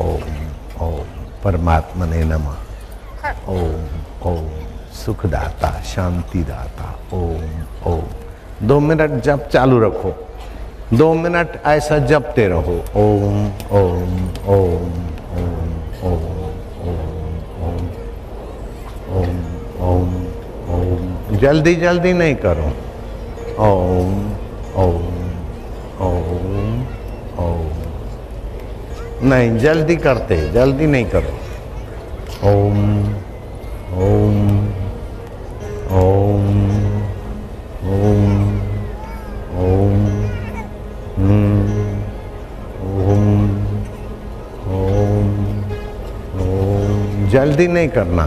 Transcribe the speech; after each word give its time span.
ओम 0.00 0.22
ओम 0.82 1.08
परमात्मा 1.44 2.06
ने 2.06 2.22
नमः 2.24 3.30
ओम 3.52 4.28
ओम 4.28 4.48
सुखदाता 4.94 5.70
शांतिदाता 5.84 6.88
ओम 7.16 7.90
ओम 7.90 8.66
दो 8.68 8.78
मिनट 8.80 9.20
जप 9.24 9.48
चालू 9.52 9.78
रखो 9.80 10.12
दो 10.94 11.12
मिनट 11.14 11.60
ऐसा 11.66 11.98
जपते 12.06 12.46
रहो 12.48 12.76
ओम 13.02 13.36
ओम 13.80 14.14
ओम 14.54 14.96
ओम 15.34 15.68
ओम 16.10 16.40
ओम 17.60 17.84
ओम 19.18 19.38
ओम 19.90 20.16
ओम 20.78 21.36
जल्दी 21.38 21.74
जल्दी 21.76 22.12
नहीं 22.12 22.34
करो 22.44 22.72
ओम 23.66 24.18
ओम 24.84 25.09
नहीं, 29.22 29.58
जल्दी 29.58 29.96
करते 29.96 30.36
जल्दी 30.52 30.86
नहीं 30.86 31.04
करो। 31.04 31.32
ओम 32.48 32.78
ओम 34.00 34.38
ओम 35.92 36.46
ओम 37.90 38.30
ओम 39.58 39.98
ओम 42.88 43.50
ओम 44.70 45.28
ओम, 46.40 47.28
जल्दी 47.30 47.66
नहीं 47.68 47.88
करना। 47.88 48.24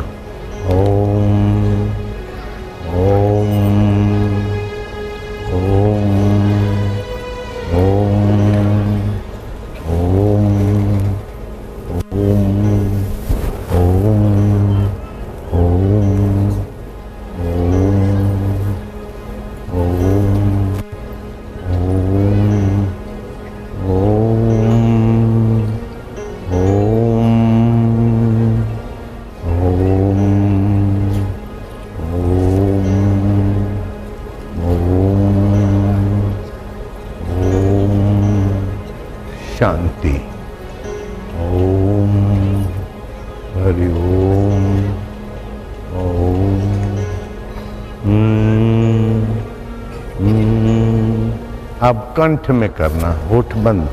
ओम 0.74 1.63
शांति। 39.64 40.14
ओम 41.42 42.16
हरि 43.56 43.88
ओम 43.92 44.66
ओम 46.00 46.64
हम्म, 48.04 49.22
हम्म, 50.18 51.32
अब 51.88 52.14
कंठ 52.18 52.50
में 52.50 52.70
करना 52.70 53.12
होठ 53.28 53.56
बंद। 53.56 53.88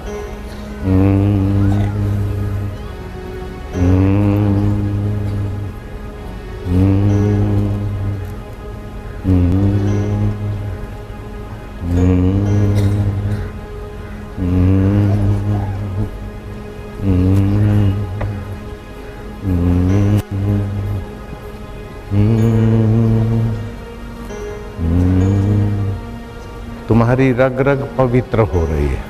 तुम्हारी 27.21 27.39
रग 27.45 27.61
रग 27.69 27.89
पवित्र 27.99 28.41
हो 28.41 28.67
रही 28.67 28.89
है। 28.89 29.03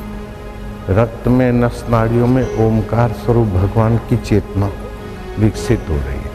रक्त 0.89 1.29
में 1.29 1.53
नस 1.53 1.85
नाड़ियों 1.91 2.27
में 2.27 2.67
ओमकार 2.67 3.13
स्वरूप 3.13 3.47
भगवान 3.47 3.97
की 3.97 4.17
चेतना 4.17 4.71
विकसित 5.39 5.81
हो 5.89 5.97
रही 5.97 6.21
है। 6.21 6.31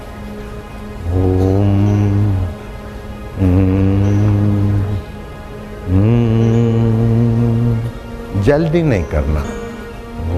ओम, 8.36 8.42
जल्दी 8.42 8.82
नहीं 8.84 9.04
करना। 9.04 9.42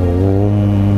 ओम। 0.01 0.96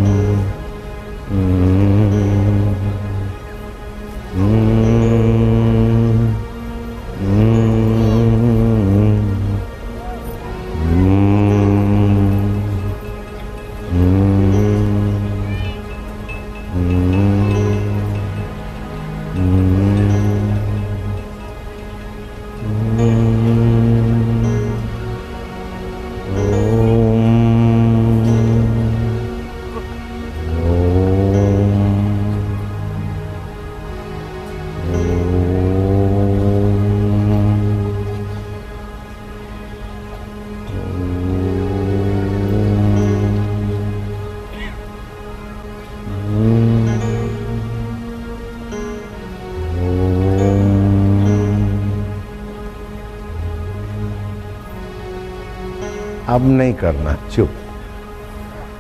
अब 56.40 56.46
नहीं 56.46 56.74
करना, 56.74 57.14
चुप। 57.14 57.50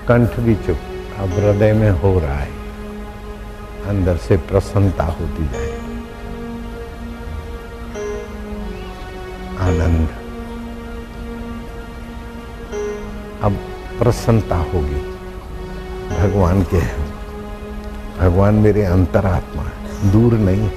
कंठ 0.07 0.39
भी 0.39 0.55
चुप। 0.55 0.79
अब 1.19 1.29
हृदय 1.29 1.73
में 1.73 1.89
हो 1.89 2.19
रहा 2.19 2.33
है। 2.33 2.51
अंदर 3.85 4.17
से 4.17 4.37
प्रसन्नता 4.37 5.03
होती 5.03 5.45
जाए। 5.45 5.71
आनंद। 9.59 10.09
अब 13.41 13.53
प्रसन्नता 13.99 14.55
होगी। 14.55 15.15
भगवान 16.15 16.63
के 16.63 16.79
भगवान 18.19 18.55
मेरे 18.55 18.85
अंतरात्मा 18.85 19.63
दूर 20.11 20.33
नहीं। 20.33 20.71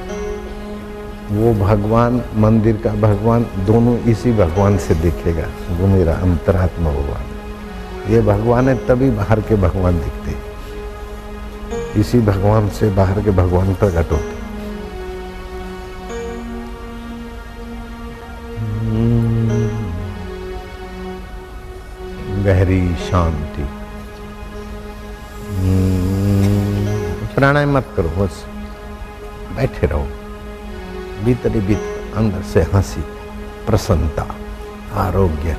वो 1.32 1.53
भगवान 1.54 2.22
मंदिर 2.37 2.76
का 2.76 2.93
भगवान 3.00 3.47
दोनों 3.66 3.97
इसी 4.10 4.32
भगवान 4.32 4.78
से 4.78 4.94
दिखेगा। 4.94 5.47
वो 5.70 5.87
मेरा 5.87 6.15
अंतरात्मा 6.15 6.91
भगवान 6.91 7.25
ये 8.12 8.20
भगवान 8.20 8.69
है, 8.69 8.75
तभी 8.87 9.10
बाहर 9.10 9.41
के 9.41 9.56
भगवान 9.56 9.98
दिखते 10.00 10.31
इसी 12.00 12.20
भगवान 12.20 12.69
से 12.69 12.91
बाहर 12.91 13.22
के 13.22 13.31
भगवान 13.31 13.75
प्रकट 13.75 14.12
होते 14.12 14.41
गहरी 22.44 22.94
शांति। 23.00 23.64
प्राणायाम 27.34 27.76
मत 27.76 27.87
करो, 27.96 28.08
बस 28.19 28.44
बैठे 29.56 29.87
रहो। 29.87 30.06
भीतरी 31.24 31.60
भीतर 31.60 32.16
अंदर 32.16 32.42
से 32.42 32.62
हँसी, 32.62 33.00
प्रसन्नता, 33.66 34.26
आरोग्य। 34.94 35.56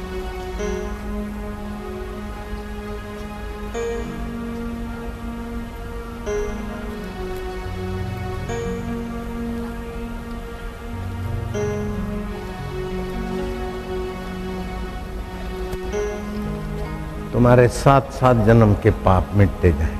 तुम्हारे 17.34 17.68
सात 17.68 18.12
सात 18.12 18.46
जन्म 18.46 18.74
के 18.74 18.90
पाप 18.90 19.30
मिटते 19.34 19.72
जाए। 19.72 19.98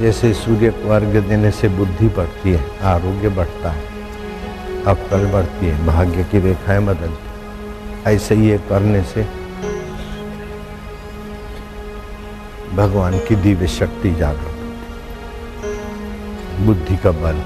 जैसे 0.00 0.32
सूर्य 0.34 0.70
को 0.70 0.90
अर्घ्य 0.90 1.20
देने 1.20 1.50
से 1.50 1.68
बुद्धि 1.68 2.08
बढ़ती 2.08 2.50
है, 2.50 2.80
आरोग्य 2.82 3.28
बढ़ता 3.28 3.70
है। 3.70 3.97
अक्कल 4.88 5.26
बढ़ती 5.26 5.66
है। 5.66 5.86
भाग्य 5.86 6.24
की 6.24 6.38
रेखाएँ 6.38 6.80
बदलती 6.86 8.10
ऐसे 8.10 8.34
ही 8.34 8.48
ये 8.50 8.58
करने 8.68 9.02
से 9.04 9.22
भगवान 12.76 13.18
की 13.18 13.36
दिव्य 13.36 13.66
शक्ति 13.68 14.10
जागृत 14.14 14.56
बुद्धि 16.60 16.96
का 16.96 17.10
बल, 17.12 17.42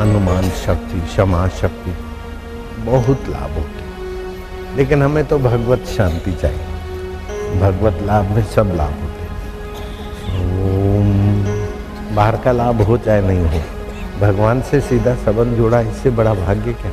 अनुमान 0.00 0.50
शक्ति, 0.58 1.00
क्षमा 1.00 1.46
शक्ति 1.60 1.92
बहुत 2.84 3.28
लाभ 3.28 3.52
होते 3.52 4.76
लेकिन 4.76 5.02
हमें 5.02 5.24
तो 5.24 5.38
भगवत 5.38 5.84
शांति 5.86 6.32
चाहिए। 6.32 7.60
भगवत 7.60 8.02
लाभ 8.02 8.30
में 8.30 8.44
सब 8.44 8.72
लाभ 8.76 8.94
होते 9.02 9.24
ओम। 10.38 11.10
बाहर 12.16 12.36
का 12.36 12.52
लाभ 12.52 12.82
हो 12.82 12.96
चाहे 12.98 13.20
नहीं 13.22 13.44
हो। 13.48 13.71
भगवान 14.22 14.60
से 14.62 14.80
सीधा 14.80 15.14
संबंध 15.14 15.56
जोड़ा, 15.56 15.80
इससे 15.80 16.10
बड़ा 16.10 16.34
भाग्य 16.34 16.72
क्या? 16.72 16.90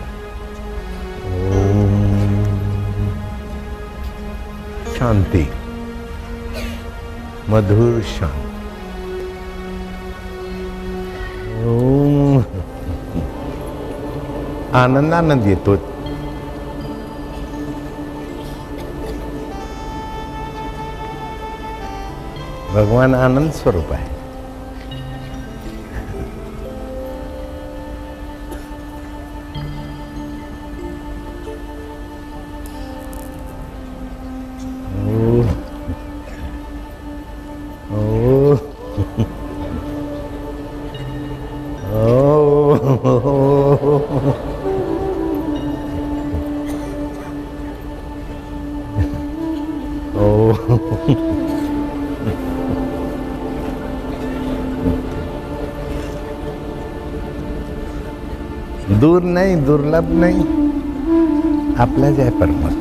शांति। 4.95 5.47
मधुर 7.49 8.01
शांति। 8.01 8.47
आनंद 14.75 15.13
आनंद 15.13 15.47
ये 15.47 15.55
तो। 15.55 15.75
भगवान 22.73 23.15
आनंद 23.15 23.51
स्वरूप 23.51 23.91
है। 23.91 24.18
दूर 59.01 59.21
नाही 59.23 59.55
दुर्लभ 59.65 60.09
नाही। 60.19 60.41
आपल्याच 61.79 62.19
आहे 62.19 62.29
परमात्मा 62.39 62.77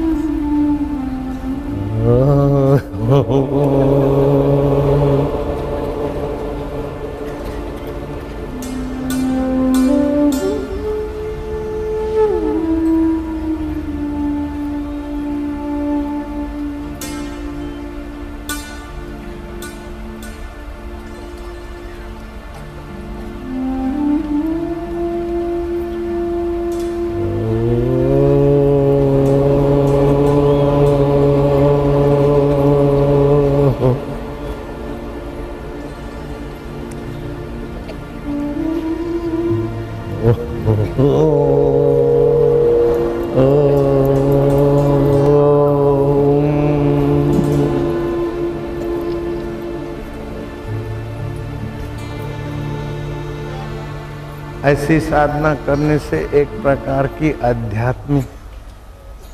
ऐसी 54.91 55.01
साधना 55.01 55.55
करने 55.55 55.99
से 55.99 56.31
एक 56.35 56.49
प्रकार 56.63 57.07
की 57.07 57.41
आध्यात्मिक 57.45 58.25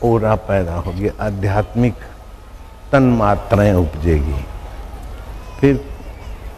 ओरा 0.03 0.35
पैदा 0.35 0.75
होगी, 0.75 1.09
आध्यात्मिक 1.21 1.95
तन 2.93 3.03
मात्राएँ 3.03 3.75
उपजेगी। 3.75 4.45
फिर 5.61 5.85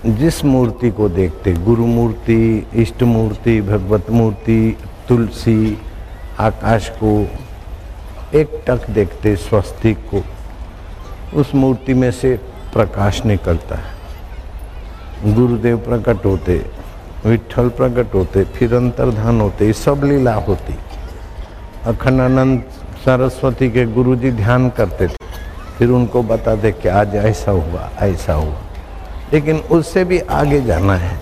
जिस 0.06 0.44
मूर्ति 0.44 0.90
को 0.90 1.08
देखते, 1.08 1.52
गुरु 1.52 1.86
मूर्ति, 1.86 2.66
इष्ट 2.74 3.02
मूर्ति, 3.02 3.60
भगवत 3.60 4.10
मूर्ति, 4.10 4.78
तुलसी, 5.08 5.78
आकाश 6.38 6.88
को 6.88 7.28
एक 8.38 8.64
टक 8.66 8.90
देखते 8.90 9.36
स्वस्तिक 9.36 9.98
को, 10.14 10.24
उस 11.40 11.54
मूर्ति 11.54 11.94
में 11.94 12.10
से 12.10 12.40
प्रकाश 12.72 13.24
निकलता 13.24 13.74
है। 13.74 15.34
गुरुदेव 15.34 15.78
प्रकट 15.78 16.24
होते 16.24 16.85
विठल 17.24 17.68
प्रकट 17.68 18.14
होते, 18.14 18.44
फिर 18.44 18.74
अंतर्धान 18.74 19.40
होते 19.40 19.72
सब 19.72 20.04
लीला 20.04 20.34
होती। 20.34 20.72
अखंड 20.72 21.96
अखंडानंद 21.96 22.62
सरस्वती 23.04 23.70
के 23.70 23.86
गुरुजी 23.86 24.30
ध्यान 24.30 24.70
करते 24.70 25.08
थे। 25.08 25.16
फिर 25.78 25.88
उनको 25.88 26.22
बताते 26.22 26.72
कि 26.72 26.88
आज 26.88 27.14
ऐसा 27.14 27.50
हुआ 27.50 27.90
ऐसा 28.00 28.32
हुआ। 28.32 28.54
लेकिन 29.32 29.56
उससे 29.56 30.04
भी 30.04 30.18
आगे 30.18 30.60
जाना 30.60 30.94
है। 30.94 31.20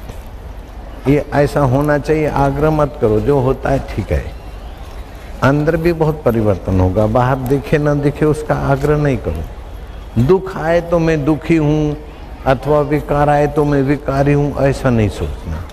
ये 1.09 1.27
ऐसा 1.35 1.61
होना 1.61 1.99
चाहिए, 1.99 2.27
आग्रह 2.27 2.71
मत 2.71 2.99
करो, 3.01 3.21
जो 3.21 3.41
होता 3.41 3.71
है 3.71 3.79
ठीक 3.79 4.13
है। 4.13 4.25
अंदर 5.43 5.77
भी 5.77 5.93
बहुत 5.93 6.23
परिवर्तन 6.25 6.81
होगा, 6.81 7.07
बाहर 7.07 7.37
दिखे 7.37 7.79
ना 7.79 7.95
दिखे 7.95 8.25
उसका 8.25 8.55
आग्रह 8.55 8.97
नहीं 8.97 9.17
करो। 9.17 10.25
दुख 10.25 10.57
आए 10.57 10.81
तो 10.81 10.99
मैं 10.99 11.25
दुखी 11.25 11.57
हूँ, 11.57 11.97
अथवा 12.47 12.81
विकार 12.81 13.29
आए 13.29 13.47
तो 13.47 13.65
मैं 13.65 13.83
विकारी 13.83 14.33
हूँ, 14.33 14.57
ऐसा 14.57 14.91
नहीं 14.91 15.09
सोचना। 15.09 15.65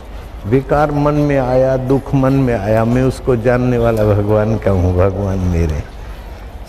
विकार 0.46 0.92
मन 0.92 1.14
में 1.14 1.38
आया, 1.38 1.76
दुख 1.78 2.14
मन 2.16 2.34
में 2.34 2.54
आया, 2.54 2.84
मैं 2.86 3.04
उसको 3.04 3.36
जानने 3.38 3.78
वाला 3.78 4.04
भगवान 4.06 4.58
का 4.58 4.72
हूँ? 4.72 4.96
भगवान 4.96 5.40
मेरे। 5.50 5.84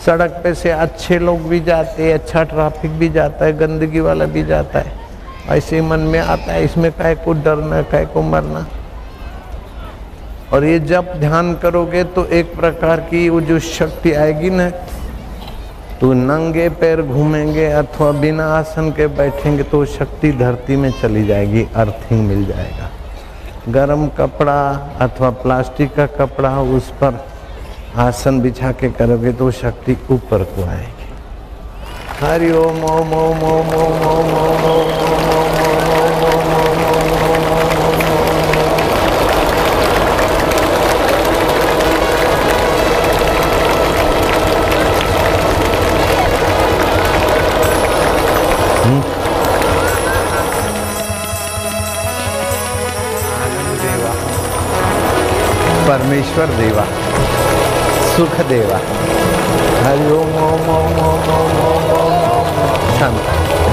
सड़क 0.05 0.39
पे 0.43 0.53
से 0.53 0.69
अच्छे 0.69 1.17
लोग 1.19 1.47
भी 1.49 1.59
जाते 1.59 2.03
हैं 2.03 2.13
अच्छा 2.13 2.43
ट्रैफ़िक 2.43 2.91
भी 2.99 3.09
जाता 3.09 3.45
है, 3.45 3.57
गंदगी 3.57 3.99
वाला 3.99 4.25
भी 4.25 4.43
जाता 4.43 4.79
है। 4.79 4.91
ऐसे 5.49 5.81
मन 5.81 5.99
में 5.99 6.19
आता 6.19 6.51
है, 6.51 6.63
इसमें 6.63 6.91
काय 6.91 7.15
को 7.15 7.33
डरना 7.33 7.81
काय 7.81 8.05
को 8.05 8.21
मरना? 8.21 8.65
और 10.53 10.63
ये 10.65 10.79
जब 10.79 11.13
ध्यान 11.19 11.53
करोगे 11.55 12.03
तो 12.03 12.25
एक 12.27 12.55
प्रकार 12.55 12.99
की 13.01 13.27
वो 13.29 13.41
जो 13.41 13.59
शक्ति 13.59 14.11
आएगी 14.13 14.49
ना 14.49 14.69
तो 16.01 16.13
नंगे 16.13 16.69
पैर 16.69 17.01
घूमेंगे 17.01 17.65
अथवा 17.65 18.11
बिना 18.11 18.45
आसन 18.55 18.91
के 18.91 19.07
बैठेंगे 19.17 19.63
तो 19.63 19.85
शक्ति 19.85 20.31
धरती 20.31 20.75
में 20.75 20.91
चली 21.01 21.25
जाएगी 21.27 21.67
अर्थिंग 21.75 22.27
मिल 22.27 22.45
जाएगा। 22.45 22.89
गरम 23.67 24.07
कपड़ा 24.17 24.59
अथवा 25.01 25.29
प्लास्टिक 25.41 25.93
का 25.95 26.05
कपड़ा 26.17 26.49
उस 26.77 26.89
पर 27.01 27.19
आसन 27.97 28.39
बिछा 28.41 28.71
के 28.71 28.89
करोगे 28.91 29.31
तो 29.33 29.49
शक्ति 29.51 29.97
ऊपर 30.11 30.43
को 30.55 30.65
आएगी। 30.69 31.07
हरि 32.21 32.51
ओम 32.51 32.83
ओम 32.85 33.13
ओम 33.13 33.43
ओम 33.43 33.69
ओम 33.75 34.03
ओम 34.07 34.33
ओम 34.35 34.65
ओम 34.71 35.12
सर्वेश्वर 56.33 56.55
देवा 56.59 56.83
सुख 58.15 58.35
देवा 58.49 58.77
हरि 59.85 60.09
ओम 60.11 60.31
ओम 60.43 60.69
ओम 60.75 60.97
ओम 61.07 61.27
ओम 61.65 61.91
ओम। 61.97 62.97
शांति। 62.99 63.72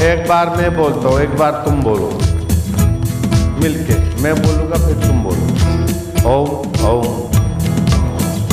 एक 0.00 0.28
बार 0.28 0.56
मैं 0.56 0.76
बोलता 0.76 1.08
हूँ, 1.08 1.20
एक 1.20 1.36
बार 1.36 1.52
तुम 1.52 1.82
बोलो। 1.82 2.06
मिलके 3.60 4.22
मैं 4.22 4.34
बोलूँगा, 4.34 4.76
फिर 4.76 5.06
तुम 5.06 5.22
बोलो। 5.22 5.46
ओम 6.30 6.48
ओम 6.86 7.30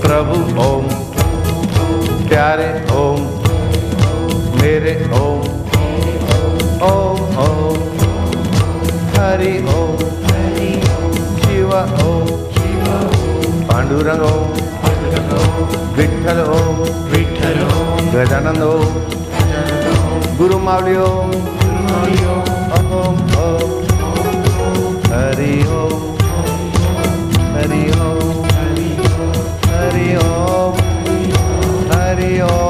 प्रभु 0.00 0.60
ओम। 0.62 0.88
प्यारे 2.28 2.86
ओम। 2.94 3.43
Hit 4.64 4.82
it 4.86 5.06
home. 5.12 5.44
Oh, 6.80 7.20
oh. 7.36 7.76
Hari 9.14 9.60
oh. 9.68 9.92
Shiva 11.44 11.82
oh. 12.00 12.24
Pandurang 13.68 14.24
oh. 14.24 14.48
Vitthal 15.92 16.40
oh. 16.48 16.80
Gajanand 18.14 18.62
oh. 18.64 18.88
Guru 20.38 20.56
Mavli 20.58 20.96
oh. 20.96 21.28
Oh, 22.72 23.12
oh. 23.36 23.68
Hari 25.12 25.52
oh. 25.68 25.92
Hari 27.52 27.82
oh. 28.00 28.16
Hari 29.68 30.08
oh. 30.24 30.72
Hari 31.92 32.40
oh. 32.40 32.63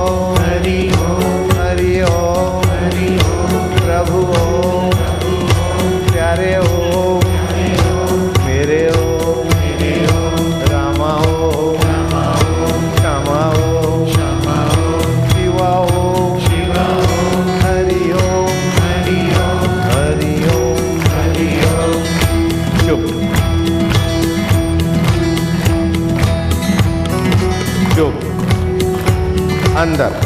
अंदर। 29.76 30.23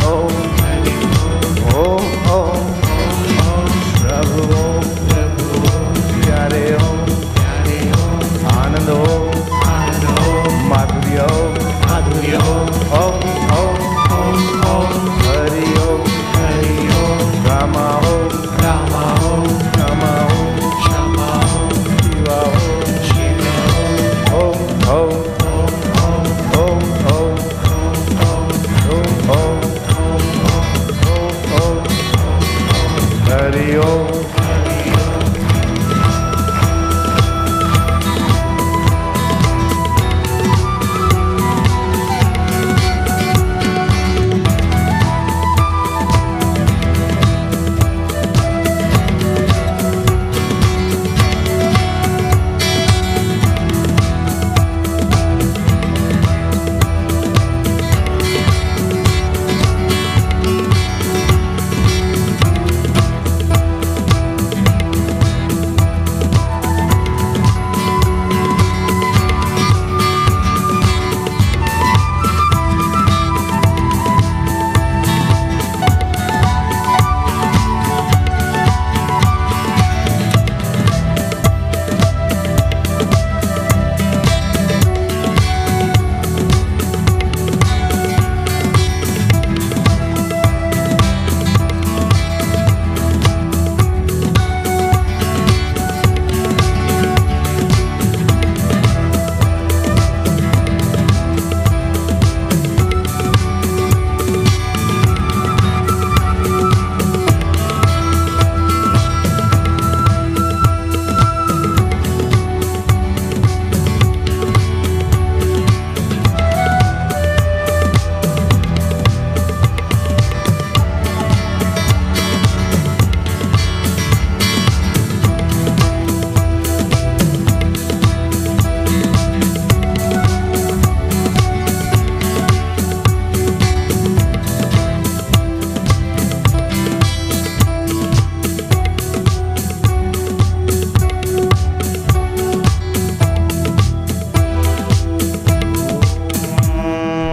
Oh. 0.00 0.61